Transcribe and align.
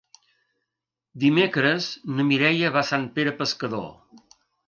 Dimecres 1.23 1.89
na 2.17 2.25
Mireia 2.31 2.73
va 2.77 2.83
a 2.83 2.89
Sant 2.89 3.07
Pere 3.19 3.37
Pescador. 3.43 3.87